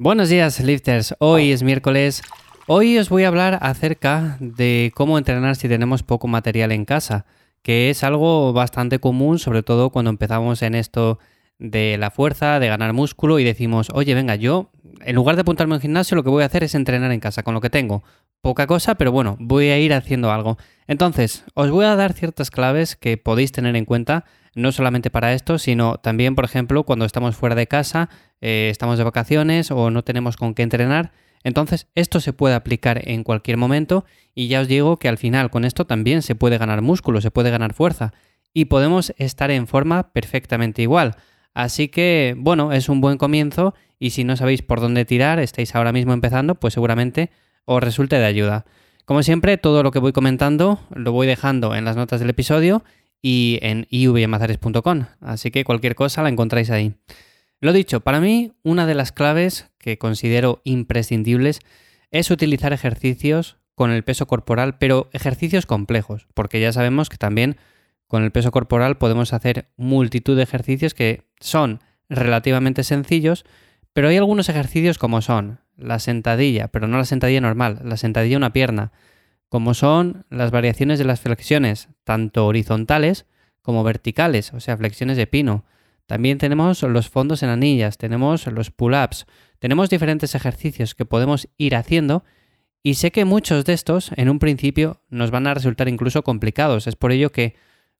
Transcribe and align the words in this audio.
Buenos 0.00 0.28
días, 0.28 0.60
lifters. 0.60 1.16
Hoy 1.18 1.50
es 1.50 1.64
miércoles. 1.64 2.22
Hoy 2.68 2.98
os 2.98 3.08
voy 3.08 3.24
a 3.24 3.28
hablar 3.28 3.58
acerca 3.62 4.36
de 4.38 4.92
cómo 4.94 5.18
entrenar 5.18 5.56
si 5.56 5.68
tenemos 5.68 6.04
poco 6.04 6.28
material 6.28 6.70
en 6.70 6.84
casa, 6.84 7.26
que 7.62 7.90
es 7.90 8.04
algo 8.04 8.52
bastante 8.52 9.00
común, 9.00 9.40
sobre 9.40 9.64
todo 9.64 9.90
cuando 9.90 10.10
empezamos 10.10 10.62
en 10.62 10.76
esto 10.76 11.18
de 11.58 11.96
la 11.98 12.12
fuerza, 12.12 12.60
de 12.60 12.68
ganar 12.68 12.92
músculo 12.92 13.40
y 13.40 13.44
decimos, 13.44 13.90
oye, 13.92 14.14
venga, 14.14 14.36
yo 14.36 14.70
en 15.04 15.16
lugar 15.16 15.34
de 15.34 15.42
apuntarme 15.42 15.74
al 15.74 15.80
gimnasio, 15.80 16.14
lo 16.14 16.22
que 16.22 16.30
voy 16.30 16.44
a 16.44 16.46
hacer 16.46 16.62
es 16.62 16.76
entrenar 16.76 17.10
en 17.10 17.18
casa 17.18 17.42
con 17.42 17.54
lo 17.54 17.60
que 17.60 17.68
tengo. 17.68 18.04
Poca 18.40 18.68
cosa, 18.68 18.94
pero 18.94 19.10
bueno, 19.10 19.36
voy 19.40 19.70
a 19.70 19.80
ir 19.80 19.92
haciendo 19.92 20.30
algo. 20.30 20.58
Entonces, 20.86 21.44
os 21.54 21.72
voy 21.72 21.86
a 21.86 21.96
dar 21.96 22.12
ciertas 22.12 22.52
claves 22.52 22.94
que 22.94 23.16
podéis 23.16 23.50
tener 23.50 23.74
en 23.74 23.84
cuenta 23.84 24.26
no 24.58 24.72
solamente 24.72 25.08
para 25.08 25.32
esto, 25.32 25.58
sino 25.58 25.98
también, 25.98 26.34
por 26.34 26.44
ejemplo, 26.44 26.82
cuando 26.84 27.04
estamos 27.04 27.36
fuera 27.36 27.54
de 27.54 27.66
casa, 27.66 28.10
eh, 28.40 28.68
estamos 28.70 28.98
de 28.98 29.04
vacaciones 29.04 29.70
o 29.70 29.90
no 29.90 30.02
tenemos 30.02 30.36
con 30.36 30.54
qué 30.54 30.62
entrenar. 30.62 31.12
Entonces, 31.44 31.86
esto 31.94 32.20
se 32.20 32.32
puede 32.32 32.56
aplicar 32.56 33.08
en 33.08 33.22
cualquier 33.22 33.56
momento 33.56 34.04
y 34.34 34.48
ya 34.48 34.60
os 34.60 34.68
digo 34.68 34.98
que 34.98 35.08
al 35.08 35.16
final 35.16 35.50
con 35.50 35.64
esto 35.64 35.86
también 35.86 36.22
se 36.22 36.34
puede 36.34 36.58
ganar 36.58 36.82
músculo, 36.82 37.20
se 37.20 37.30
puede 37.30 37.50
ganar 37.50 37.72
fuerza 37.72 38.12
y 38.52 38.64
podemos 38.64 39.14
estar 39.16 39.50
en 39.52 39.68
forma 39.68 40.12
perfectamente 40.12 40.82
igual. 40.82 41.14
Así 41.54 41.88
que, 41.88 42.34
bueno, 42.36 42.72
es 42.72 42.88
un 42.88 43.00
buen 43.00 43.16
comienzo 43.16 43.74
y 43.98 44.10
si 44.10 44.24
no 44.24 44.36
sabéis 44.36 44.62
por 44.62 44.80
dónde 44.80 45.04
tirar, 45.04 45.38
estáis 45.38 45.74
ahora 45.74 45.92
mismo 45.92 46.12
empezando, 46.12 46.56
pues 46.56 46.74
seguramente 46.74 47.30
os 47.64 47.82
resulte 47.82 48.16
de 48.16 48.26
ayuda. 48.26 48.64
Como 49.04 49.22
siempre, 49.22 49.56
todo 49.56 49.82
lo 49.82 49.92
que 49.92 50.00
voy 50.00 50.12
comentando 50.12 50.80
lo 50.90 51.12
voy 51.12 51.26
dejando 51.26 51.74
en 51.74 51.84
las 51.84 51.96
notas 51.96 52.20
del 52.20 52.30
episodio 52.30 52.82
y 53.20 53.58
en 53.62 53.86
ivmazares.com, 53.90 55.06
así 55.20 55.50
que 55.50 55.64
cualquier 55.64 55.94
cosa 55.94 56.22
la 56.22 56.28
encontráis 56.28 56.70
ahí. 56.70 56.94
Lo 57.60 57.72
dicho, 57.72 58.00
para 58.00 58.20
mí 58.20 58.52
una 58.62 58.86
de 58.86 58.94
las 58.94 59.12
claves 59.12 59.70
que 59.78 59.98
considero 59.98 60.60
imprescindibles 60.64 61.60
es 62.10 62.30
utilizar 62.30 62.72
ejercicios 62.72 63.58
con 63.74 63.90
el 63.90 64.04
peso 64.04 64.26
corporal, 64.26 64.78
pero 64.78 65.08
ejercicios 65.12 65.66
complejos, 65.66 66.26
porque 66.34 66.60
ya 66.60 66.72
sabemos 66.72 67.08
que 67.08 67.16
también 67.16 67.56
con 68.06 68.24
el 68.24 68.32
peso 68.32 68.50
corporal 68.50 68.98
podemos 68.98 69.32
hacer 69.32 69.68
multitud 69.76 70.36
de 70.36 70.42
ejercicios 70.42 70.94
que 70.94 71.24
son 71.40 71.80
relativamente 72.08 72.82
sencillos, 72.82 73.44
pero 73.92 74.08
hay 74.08 74.16
algunos 74.16 74.48
ejercicios 74.48 74.98
como 74.98 75.20
son 75.20 75.60
la 75.76 75.98
sentadilla, 75.98 76.68
pero 76.68 76.88
no 76.88 76.98
la 76.98 77.04
sentadilla 77.04 77.40
normal, 77.40 77.80
la 77.84 77.96
sentadilla 77.96 78.36
una 78.36 78.52
pierna, 78.52 78.92
como 79.48 79.74
son 79.74 80.26
las 80.30 80.50
variaciones 80.50 80.98
de 80.98 81.04
las 81.04 81.20
flexiones, 81.20 81.88
tanto 82.04 82.46
horizontales 82.46 83.26
como 83.62 83.84
verticales, 83.84 84.52
o 84.52 84.60
sea, 84.60 84.76
flexiones 84.76 85.16
de 85.16 85.26
pino. 85.26 85.64
También 86.06 86.38
tenemos 86.38 86.82
los 86.82 87.08
fondos 87.08 87.42
en 87.42 87.50
anillas, 87.50 87.98
tenemos 87.98 88.46
los 88.46 88.70
pull-ups, 88.70 89.26
tenemos 89.58 89.90
diferentes 89.90 90.34
ejercicios 90.34 90.94
que 90.94 91.04
podemos 91.04 91.48
ir 91.58 91.76
haciendo 91.76 92.24
y 92.82 92.94
sé 92.94 93.10
que 93.10 93.24
muchos 93.24 93.64
de 93.64 93.74
estos 93.74 94.12
en 94.16 94.30
un 94.30 94.38
principio 94.38 95.02
nos 95.10 95.30
van 95.30 95.46
a 95.46 95.54
resultar 95.54 95.88
incluso 95.88 96.22
complicados. 96.22 96.86
Es 96.86 96.96
por 96.96 97.12
ello 97.12 97.30
que 97.30 97.56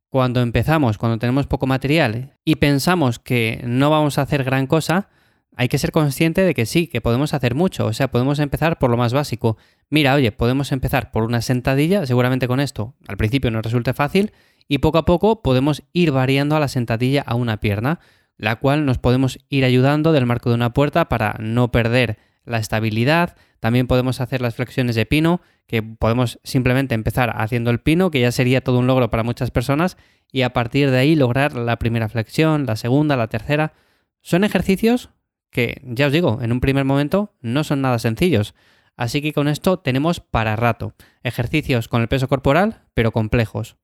cuando 0.09 0.41
empezamos, 0.41 0.97
cuando 0.97 1.19
tenemos 1.19 1.47
poco 1.47 1.67
material 1.67 2.37
y 2.45 2.57
pensamos 2.57 3.19
que 3.19 3.61
no 3.65 3.91
vamos 3.91 4.19
a 4.19 4.23
hacer 4.23 4.45
gran 4.45 4.67
cosa, 4.67 5.11
hay 5.59 5.67
que 5.69 5.79
ser 5.79 5.91
consciente 5.91 6.43
de 6.43 6.55
que 6.55 6.67
sí, 6.67 6.87
que 6.87 7.01
podemos 7.01 7.35
hacer 7.35 7.57
mucho, 7.57 7.87
o 7.87 7.93
sea, 7.93 8.13
podemos 8.13 8.39
empezar 8.39 8.79
por 8.79 8.91
lo 8.91 8.97
más 8.97 9.13
básico. 9.13 9.57
Mira, 9.91 10.15
oye, 10.15 10.31
podemos 10.31 10.71
empezar 10.71 11.11
por 11.11 11.25
una 11.25 11.43
sentadilla, 11.43 12.07
seguramente 12.07 12.47
con 12.47 12.61
esto 12.61 12.95
al 13.09 13.17
principio 13.17 13.51
nos 13.51 13.65
resulte 13.65 13.93
fácil, 13.93 14.31
y 14.69 14.79
poco 14.79 14.99
a 14.99 15.05
poco 15.05 15.43
podemos 15.43 15.83
ir 15.93 16.13
variando 16.13 16.55
a 16.55 16.61
la 16.61 16.69
sentadilla 16.69 17.23
a 17.27 17.35
una 17.35 17.59
pierna, 17.59 17.99
la 18.37 18.55
cual 18.55 18.87
nos 18.87 18.99
podemos 18.99 19.41
ir 19.49 19.65
ayudando 19.65 20.13
del 20.13 20.27
marco 20.27 20.49
de 20.49 20.55
una 20.55 20.73
puerta 20.73 21.09
para 21.09 21.35
no 21.41 21.73
perder 21.73 22.19
la 22.45 22.59
estabilidad. 22.59 23.37
También 23.59 23.89
podemos 23.89 24.21
hacer 24.21 24.41
las 24.41 24.55
flexiones 24.55 24.95
de 24.95 25.07
pino, 25.07 25.41
que 25.67 25.83
podemos 25.83 26.39
simplemente 26.45 26.95
empezar 26.95 27.35
haciendo 27.37 27.73
el 27.73 27.81
pino, 27.81 28.13
que 28.13 28.21
ya 28.21 28.31
sería 28.31 28.61
todo 28.61 28.79
un 28.79 28.87
logro 28.87 29.11
para 29.11 29.25
muchas 29.25 29.51
personas, 29.51 29.97
y 30.31 30.43
a 30.43 30.53
partir 30.53 30.93
de 30.93 30.99
ahí 30.99 31.17
lograr 31.17 31.57
la 31.57 31.81
primera 31.81 32.09
flexión, 32.09 32.65
la 32.65 32.77
segunda, 32.77 33.17
la 33.17 33.27
tercera. 33.27 33.73
Son 34.21 34.45
ejercicios 34.45 35.11
que, 35.51 35.81
ya 35.85 36.07
os 36.07 36.13
digo, 36.13 36.39
en 36.43 36.53
un 36.53 36.61
primer 36.61 36.85
momento 36.85 37.35
no 37.41 37.65
son 37.65 37.81
nada 37.81 37.99
sencillos. 37.99 38.55
Así 38.97 39.23
que 39.23 39.33
con 39.33 39.49
esto 39.49 39.79
tenemos 39.79 40.21
para 40.21 40.57
rato. 40.57 40.95
Ejercicios 41.23 41.89
con 41.89 42.03
el 42.03 42.09
peso 42.09 42.29
corporal, 42.29 42.83
pero 42.95 43.13
complejos. 43.13 43.77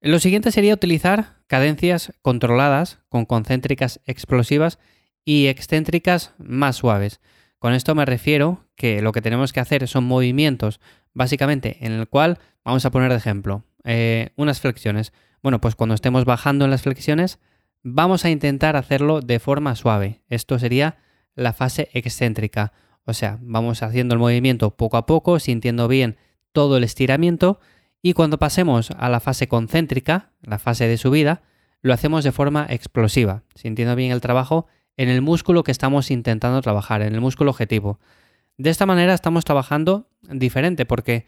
Lo 0.00 0.18
siguiente 0.20 0.52
sería 0.52 0.74
utilizar 0.74 1.38
cadencias 1.48 2.12
controladas 2.22 3.00
con 3.08 3.26
concéntricas 3.26 4.00
explosivas 4.06 4.78
y 5.24 5.48
excéntricas 5.48 6.34
más 6.38 6.76
suaves. 6.76 7.20
Con 7.58 7.74
esto 7.74 7.94
me 7.94 8.04
refiero 8.04 8.64
que 8.76 9.02
lo 9.02 9.12
que 9.12 9.20
tenemos 9.20 9.52
que 9.52 9.60
hacer 9.60 9.86
son 9.88 10.04
movimientos, 10.04 10.80
básicamente 11.12 11.78
en 11.84 11.92
el 11.92 12.08
cual, 12.08 12.38
vamos 12.64 12.84
a 12.84 12.90
poner 12.90 13.10
de 13.10 13.18
ejemplo, 13.18 13.64
eh, 13.84 14.30
unas 14.36 14.60
flexiones. 14.60 15.12
Bueno, 15.42 15.60
pues 15.60 15.74
cuando 15.74 15.96
estemos 15.96 16.24
bajando 16.24 16.64
en 16.64 16.70
las 16.70 16.82
flexiones, 16.82 17.40
Vamos 17.82 18.24
a 18.24 18.30
intentar 18.30 18.76
hacerlo 18.76 19.20
de 19.20 19.38
forma 19.38 19.74
suave. 19.76 20.22
Esto 20.28 20.58
sería 20.58 20.98
la 21.34 21.52
fase 21.52 21.88
excéntrica. 21.92 22.72
O 23.04 23.14
sea, 23.14 23.38
vamos 23.40 23.82
haciendo 23.82 24.14
el 24.14 24.20
movimiento 24.20 24.76
poco 24.76 24.96
a 24.96 25.06
poco, 25.06 25.38
sintiendo 25.38 25.88
bien 25.88 26.16
todo 26.52 26.76
el 26.76 26.84
estiramiento 26.84 27.60
y 28.02 28.12
cuando 28.12 28.38
pasemos 28.38 28.90
a 28.92 29.08
la 29.08 29.20
fase 29.20 29.48
concéntrica, 29.48 30.30
la 30.42 30.58
fase 30.58 30.86
de 30.86 30.96
subida, 30.96 31.42
lo 31.82 31.92
hacemos 31.92 32.24
de 32.24 32.32
forma 32.32 32.66
explosiva, 32.68 33.42
sintiendo 33.54 33.94
bien 33.96 34.12
el 34.12 34.20
trabajo 34.20 34.66
en 34.96 35.08
el 35.08 35.22
músculo 35.22 35.62
que 35.62 35.72
estamos 35.72 36.10
intentando 36.10 36.60
trabajar, 36.60 37.02
en 37.02 37.14
el 37.14 37.20
músculo 37.20 37.50
objetivo. 37.50 38.00
De 38.56 38.70
esta 38.70 38.86
manera 38.86 39.14
estamos 39.14 39.44
trabajando 39.44 40.08
diferente 40.22 40.86
porque 40.86 41.26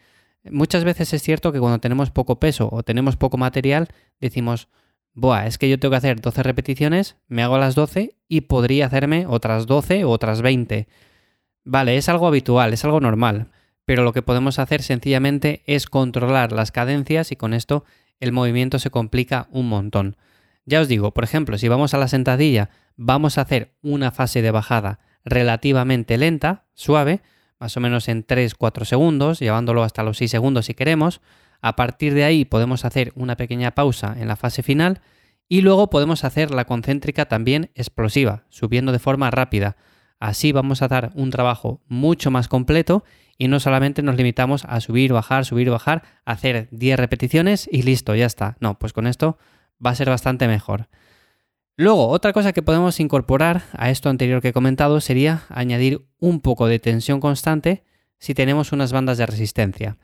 muchas 0.49 0.83
veces 0.83 1.13
es 1.13 1.21
cierto 1.21 1.51
que 1.51 1.59
cuando 1.59 1.79
tenemos 1.79 2.11
poco 2.11 2.39
peso 2.39 2.69
o 2.71 2.83
tenemos 2.83 3.15
poco 3.15 3.37
material, 3.37 3.87
decimos, 4.19 4.67
Buah, 5.13 5.45
es 5.45 5.57
que 5.57 5.69
yo 5.69 5.79
tengo 5.79 5.91
que 5.91 5.97
hacer 5.97 6.21
12 6.21 6.43
repeticiones, 6.43 7.17
me 7.27 7.43
hago 7.43 7.57
las 7.57 7.75
12 7.75 8.15
y 8.27 8.41
podría 8.41 8.85
hacerme 8.85 9.25
otras 9.27 9.67
12 9.67 10.05
o 10.05 10.09
otras 10.09 10.41
20. 10.41 10.87
Vale, 11.63 11.97
es 11.97 12.07
algo 12.09 12.27
habitual, 12.27 12.73
es 12.73 12.85
algo 12.85 13.01
normal, 13.01 13.51
pero 13.85 14.03
lo 14.03 14.13
que 14.13 14.21
podemos 14.21 14.57
hacer 14.57 14.81
sencillamente 14.81 15.63
es 15.65 15.87
controlar 15.87 16.53
las 16.53 16.71
cadencias 16.71 17.31
y 17.31 17.35
con 17.35 17.53
esto 17.53 17.83
el 18.19 18.31
movimiento 18.31 18.79
se 18.79 18.89
complica 18.89 19.47
un 19.51 19.67
montón. 19.67 20.15
Ya 20.65 20.79
os 20.79 20.87
digo, 20.87 21.11
por 21.13 21.23
ejemplo, 21.23 21.57
si 21.57 21.67
vamos 21.67 21.93
a 21.93 21.97
la 21.97 22.07
sentadilla, 22.07 22.69
vamos 22.95 23.37
a 23.37 23.41
hacer 23.41 23.75
una 23.81 24.11
fase 24.11 24.41
de 24.41 24.51
bajada 24.51 24.99
relativamente 25.25 26.17
lenta, 26.17 26.65
suave, 26.73 27.21
más 27.59 27.75
o 27.77 27.79
menos 27.79 28.07
en 28.07 28.25
3-4 28.25 28.85
segundos, 28.85 29.39
llevándolo 29.39 29.83
hasta 29.83 30.03
los 30.03 30.17
6 30.17 30.31
segundos 30.31 30.65
si 30.65 30.73
queremos. 30.73 31.21
A 31.61 31.75
partir 31.75 32.13
de 32.13 32.23
ahí 32.23 32.45
podemos 32.45 32.85
hacer 32.85 33.13
una 33.15 33.37
pequeña 33.37 33.71
pausa 33.71 34.15
en 34.19 34.27
la 34.27 34.35
fase 34.35 34.63
final 34.63 35.01
y 35.47 35.61
luego 35.61 35.89
podemos 35.89 36.23
hacer 36.23 36.51
la 36.51 36.65
concéntrica 36.65 37.25
también 37.25 37.71
explosiva, 37.75 38.45
subiendo 38.49 38.91
de 38.91 38.99
forma 38.99 39.29
rápida. 39.31 39.75
Así 40.19 40.51
vamos 40.51 40.81
a 40.81 40.87
dar 40.87 41.11
un 41.15 41.29
trabajo 41.29 41.81
mucho 41.87 42.31
más 42.31 42.47
completo 42.47 43.03
y 43.37 43.47
no 43.47 43.59
solamente 43.59 44.01
nos 44.03 44.15
limitamos 44.15 44.65
a 44.65 44.79
subir, 44.81 45.13
bajar, 45.13 45.45
subir, 45.45 45.69
bajar, 45.69 46.03
hacer 46.25 46.67
10 46.71 46.99
repeticiones 46.99 47.67
y 47.71 47.81
listo, 47.81 48.15
ya 48.15 48.27
está. 48.27 48.55
No, 48.59 48.77
pues 48.77 48.93
con 48.93 49.07
esto 49.07 49.37
va 49.83 49.89
a 49.89 49.95
ser 49.95 50.09
bastante 50.09 50.47
mejor. 50.47 50.89
Luego, 51.75 52.09
otra 52.09 52.33
cosa 52.33 52.53
que 52.53 52.61
podemos 52.61 52.99
incorporar 52.99 53.63
a 53.73 53.89
esto 53.89 54.09
anterior 54.09 54.41
que 54.41 54.49
he 54.49 54.53
comentado 54.53 55.01
sería 55.01 55.43
añadir 55.49 56.05
un 56.19 56.39
poco 56.39 56.67
de 56.67 56.77
tensión 56.79 57.19
constante 57.19 57.83
si 58.19 58.35
tenemos 58.35 58.71
unas 58.71 58.93
bandas 58.93 59.17
de 59.17 59.25
resistencia. 59.25 59.97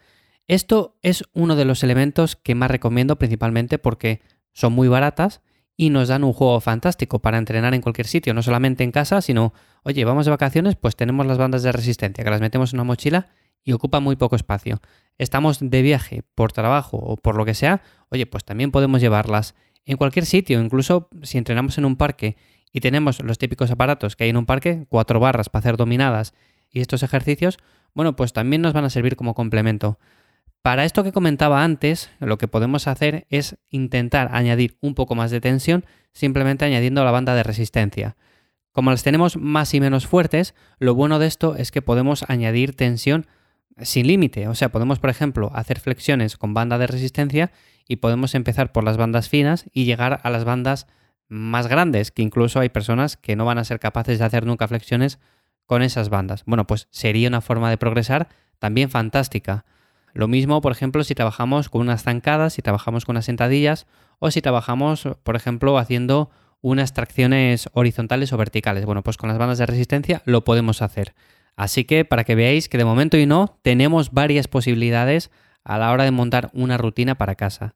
Esto 0.47 0.97
es 1.01 1.25
uno 1.33 1.55
de 1.55 1.65
los 1.65 1.83
elementos 1.83 2.37
que 2.37 2.55
más 2.55 2.71
recomiendo 2.71 3.17
principalmente 3.17 3.79
porque 3.79 4.21
son 4.53 4.73
muy 4.73 4.87
baratas 4.87 5.41
y 5.75 5.89
nos 5.89 6.07
dan 6.07 6.23
un 6.23 6.33
juego 6.33 6.59
fantástico 6.61 7.19
para 7.19 7.37
entrenar 7.37 7.73
en 7.73 7.81
cualquier 7.81 8.07
sitio, 8.07 8.33
no 8.33 8.41
solamente 8.41 8.83
en 8.83 8.91
casa, 8.91 9.21
sino, 9.21 9.53
oye, 9.83 10.05
vamos 10.05 10.25
de 10.25 10.31
vacaciones, 10.31 10.75
pues 10.75 10.95
tenemos 10.95 11.25
las 11.25 11.37
bandas 11.37 11.63
de 11.63 11.71
resistencia, 11.71 12.23
que 12.23 12.29
las 12.29 12.41
metemos 12.41 12.73
en 12.73 12.79
una 12.79 12.85
mochila 12.85 13.27
y 13.63 13.73
ocupa 13.73 13.99
muy 13.99 14.15
poco 14.15 14.37
espacio. 14.37 14.81
Estamos 15.17 15.59
de 15.61 15.81
viaje 15.81 16.23
por 16.33 16.53
trabajo 16.53 16.97
o 16.97 17.17
por 17.17 17.35
lo 17.35 17.45
que 17.45 17.53
sea, 17.53 17.81
oye, 18.09 18.25
pues 18.25 18.45
también 18.45 18.71
podemos 18.71 19.01
llevarlas 19.01 19.53
en 19.85 19.97
cualquier 19.97 20.25
sitio, 20.25 20.61
incluso 20.61 21.09
si 21.23 21.37
entrenamos 21.37 21.77
en 21.77 21.85
un 21.85 21.97
parque 21.97 22.37
y 22.71 22.79
tenemos 22.79 23.21
los 23.21 23.37
típicos 23.37 23.69
aparatos 23.69 24.15
que 24.15 24.23
hay 24.23 24.29
en 24.29 24.37
un 24.37 24.45
parque, 24.45 24.85
cuatro 24.89 25.19
barras 25.19 25.49
para 25.49 25.59
hacer 25.59 25.77
dominadas 25.77 26.33
y 26.69 26.79
estos 26.79 27.03
ejercicios, 27.03 27.59
bueno, 27.93 28.15
pues 28.15 28.33
también 28.33 28.61
nos 28.61 28.73
van 28.73 28.85
a 28.85 28.89
servir 28.89 29.15
como 29.15 29.33
complemento. 29.33 29.99
Para 30.61 30.85
esto 30.85 31.03
que 31.03 31.11
comentaba 31.11 31.63
antes, 31.63 32.09
lo 32.19 32.37
que 32.37 32.47
podemos 32.47 32.87
hacer 32.87 33.25
es 33.29 33.57
intentar 33.69 34.29
añadir 34.33 34.77
un 34.81 34.95
poco 34.95 35.15
más 35.15 35.31
de 35.31 35.41
tensión 35.41 35.85
simplemente 36.11 36.65
añadiendo 36.65 37.03
la 37.05 37.11
banda 37.11 37.35
de 37.35 37.43
resistencia. 37.43 38.17
Como 38.71 38.91
las 38.91 39.03
tenemos 39.03 39.37
más 39.37 39.73
y 39.73 39.79
menos 39.79 40.07
fuertes, 40.07 40.53
lo 40.77 40.93
bueno 40.93 41.19
de 41.19 41.27
esto 41.27 41.55
es 41.55 41.71
que 41.71 41.81
podemos 41.81 42.23
añadir 42.27 42.75
tensión 42.75 43.25
sin 43.81 44.07
límite. 44.07 44.47
O 44.47 44.55
sea, 44.55 44.69
podemos, 44.69 44.99
por 44.99 45.09
ejemplo, 45.09 45.51
hacer 45.53 45.79
flexiones 45.79 46.37
con 46.37 46.53
banda 46.53 46.77
de 46.77 46.87
resistencia 46.87 47.51
y 47.87 47.97
podemos 47.97 48.35
empezar 48.35 48.71
por 48.71 48.83
las 48.83 48.97
bandas 48.97 49.29
finas 49.29 49.65
y 49.71 49.85
llegar 49.85 50.19
a 50.23 50.29
las 50.29 50.43
bandas 50.43 50.87
más 51.29 51.67
grandes, 51.67 52.11
que 52.11 52.21
incluso 52.21 52.59
hay 52.59 52.69
personas 52.69 53.17
que 53.17 53.35
no 53.35 53.45
van 53.45 53.57
a 53.57 53.63
ser 53.63 53.79
capaces 53.79 54.19
de 54.19 54.25
hacer 54.25 54.45
nunca 54.45 54.67
flexiones 54.67 55.19
con 55.65 55.81
esas 55.81 56.09
bandas. 56.09 56.43
Bueno, 56.45 56.67
pues 56.67 56.87
sería 56.91 57.27
una 57.27 57.41
forma 57.41 57.69
de 57.69 57.77
progresar 57.77 58.29
también 58.59 58.89
fantástica. 58.89 59.65
Lo 60.13 60.27
mismo, 60.27 60.61
por 60.61 60.71
ejemplo, 60.71 61.03
si 61.03 61.15
trabajamos 61.15 61.69
con 61.69 61.81
unas 61.81 62.03
zancadas, 62.03 62.53
si 62.53 62.61
trabajamos 62.61 63.05
con 63.05 63.13
unas 63.13 63.25
sentadillas 63.25 63.87
o 64.19 64.31
si 64.31 64.41
trabajamos, 64.41 65.07
por 65.23 65.35
ejemplo, 65.35 65.77
haciendo 65.77 66.31
unas 66.61 66.93
tracciones 66.93 67.69
horizontales 67.73 68.33
o 68.33 68.37
verticales. 68.37 68.85
Bueno, 68.85 69.03
pues 69.03 69.17
con 69.17 69.29
las 69.29 69.37
bandas 69.37 69.57
de 69.57 69.65
resistencia 69.65 70.21
lo 70.25 70.43
podemos 70.43 70.81
hacer. 70.81 71.13
Así 71.55 71.85
que 71.85 72.05
para 72.05 72.23
que 72.23 72.35
veáis 72.35 72.69
que 72.69 72.77
de 72.77 72.85
momento 72.85 73.17
y 73.17 73.25
no 73.25 73.57
tenemos 73.61 74.11
varias 74.11 74.47
posibilidades 74.47 75.31
a 75.63 75.77
la 75.77 75.91
hora 75.91 76.03
de 76.03 76.11
montar 76.11 76.49
una 76.53 76.77
rutina 76.77 77.15
para 77.15 77.35
casa. 77.35 77.75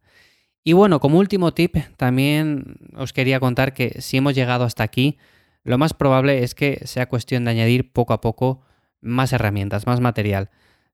Y 0.63 0.73
bueno, 0.73 0.99
como 0.99 1.17
último 1.17 1.53
tip, 1.53 1.75
también 1.97 2.77
os 2.95 3.13
quería 3.13 3.39
contar 3.39 3.73
que 3.73 4.01
si 4.01 4.17
hemos 4.17 4.35
llegado 4.35 4.63
hasta 4.63 4.83
aquí, 4.83 5.17
lo 5.63 5.77
más 5.77 5.93
probable 5.93 6.43
es 6.43 6.53
que 6.53 6.81
sea 6.85 7.09
cuestión 7.09 7.45
de 7.45 7.51
añadir 7.51 7.91
poco 7.91 8.13
a 8.13 8.21
poco 8.21 8.61
más 9.01 9.33
herramientas, 9.33 9.87
más 9.87 9.99
material. 9.99 10.51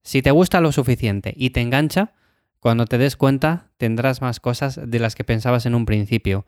Si 0.07 0.21
te 0.21 0.31
gusta 0.31 0.61
lo 0.61 0.71
suficiente 0.71 1.33
y 1.35 1.49
te 1.49 1.59
engancha, 1.59 2.13
cuando 2.61 2.85
te 2.85 2.97
des 2.97 3.17
cuenta 3.17 3.71
tendrás 3.75 4.21
más 4.21 4.39
cosas 4.39 4.79
de 4.81 4.99
las 4.99 5.15
que 5.15 5.25
pensabas 5.25 5.65
en 5.65 5.75
un 5.75 5.85
principio. 5.85 6.45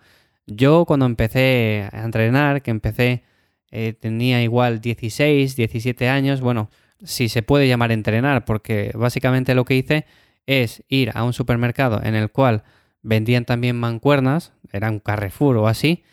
Yo 0.48 0.86
cuando 0.86 1.06
empecé 1.06 1.90
a 1.92 2.06
entrenar, 2.06 2.62
que 2.62 2.72
empecé, 2.72 3.24
eh, 3.70 3.92
tenía 4.00 4.42
igual 4.42 4.80
16, 4.80 5.58
17 5.58 6.08
años, 6.08 6.40
bueno, 6.40 6.70
si 7.04 7.28
se 7.28 7.44
puede 7.44 7.68
llamar 7.68 7.92
entrenar, 7.92 8.46
porque 8.46 8.94
básicamente 8.96 9.54
lo 9.54 9.66
que 9.66 9.76
hice 9.76 10.06
es 10.46 10.82
ir 10.88 11.12
a 11.14 11.26
un 11.26 11.34
supermercado 11.34 12.00
en 12.02 12.16
el 12.16 12.32
cual 12.32 12.64
vendían 13.02 13.44
también 13.44 13.76
mancuernas, 13.76 14.54
era 14.72 14.90
un 14.90 15.00
Carrefour 15.00 15.58
o 15.58 15.68
así, 15.68 16.06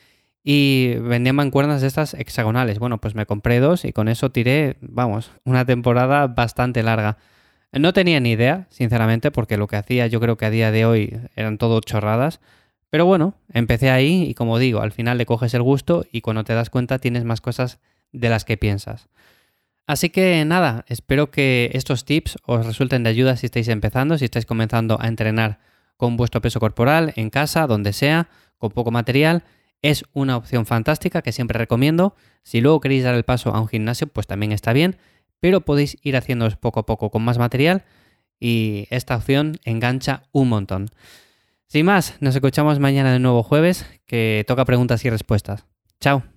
y 0.42 0.96
vendían 0.96 1.36
mancuernas 1.36 1.80
de 1.80 1.86
estas 1.86 2.14
hexagonales. 2.14 2.80
Bueno, 2.80 3.00
pues 3.00 3.14
me 3.14 3.24
compré 3.24 3.60
dos 3.60 3.84
y 3.84 3.92
con 3.92 4.08
eso 4.08 4.32
tiré, 4.32 4.78
vamos, 4.80 5.30
una 5.44 5.64
temporada 5.64 6.26
bastante 6.26 6.82
larga. 6.82 7.18
No 7.72 7.92
tenía 7.92 8.20
ni 8.20 8.32
idea, 8.32 8.66
sinceramente, 8.70 9.30
porque 9.30 9.56
lo 9.56 9.66
que 9.66 9.76
hacía 9.76 10.06
yo 10.06 10.20
creo 10.20 10.36
que 10.36 10.46
a 10.46 10.50
día 10.50 10.70
de 10.70 10.86
hoy 10.86 11.18
eran 11.34 11.58
todo 11.58 11.80
chorradas. 11.80 12.40
Pero 12.90 13.04
bueno, 13.04 13.34
empecé 13.52 13.90
ahí 13.90 14.22
y 14.22 14.34
como 14.34 14.58
digo, 14.58 14.80
al 14.80 14.92
final 14.92 15.18
le 15.18 15.26
coges 15.26 15.52
el 15.54 15.62
gusto 15.62 16.04
y 16.10 16.20
cuando 16.20 16.44
te 16.44 16.54
das 16.54 16.70
cuenta 16.70 16.98
tienes 16.98 17.24
más 17.24 17.40
cosas 17.40 17.78
de 18.12 18.28
las 18.28 18.44
que 18.44 18.56
piensas. 18.56 19.08
Así 19.86 20.10
que 20.10 20.44
nada, 20.44 20.84
espero 20.88 21.30
que 21.30 21.70
estos 21.74 22.04
tips 22.04 22.38
os 22.44 22.66
resulten 22.66 23.02
de 23.02 23.10
ayuda 23.10 23.36
si 23.36 23.46
estáis 23.46 23.68
empezando, 23.68 24.18
si 24.18 24.24
estáis 24.24 24.46
comenzando 24.46 24.98
a 25.00 25.08
entrenar 25.08 25.58
con 25.96 26.16
vuestro 26.16 26.40
peso 26.40 26.60
corporal, 26.60 27.12
en 27.16 27.30
casa, 27.30 27.66
donde 27.66 27.92
sea, 27.92 28.28
con 28.58 28.70
poco 28.70 28.90
material 28.90 29.44
es 29.82 30.04
una 30.12 30.36
opción 30.36 30.66
fantástica 30.66 31.22
que 31.22 31.32
siempre 31.32 31.58
recomiendo. 31.58 32.16
Si 32.42 32.60
luego 32.60 32.80
queréis 32.80 33.04
dar 33.04 33.14
el 33.14 33.24
paso 33.24 33.54
a 33.54 33.60
un 33.60 33.68
gimnasio, 33.68 34.06
pues 34.06 34.26
también 34.26 34.52
está 34.52 34.72
bien, 34.72 34.96
pero 35.40 35.60
podéis 35.60 35.96
ir 36.02 36.16
haciéndoos 36.16 36.56
poco 36.56 36.80
a 36.80 36.86
poco 36.86 37.10
con 37.10 37.22
más 37.22 37.38
material 37.38 37.84
y 38.38 38.86
esta 38.90 39.16
opción 39.16 39.58
engancha 39.64 40.24
un 40.32 40.48
montón. 40.48 40.90
Sin 41.66 41.86
más, 41.86 42.16
nos 42.20 42.34
escuchamos 42.34 42.78
mañana 42.78 43.12
de 43.12 43.18
nuevo 43.18 43.42
jueves, 43.42 43.86
que 44.06 44.44
toca 44.46 44.64
preguntas 44.64 45.04
y 45.04 45.10
respuestas. 45.10 45.66
Chao. 46.00 46.35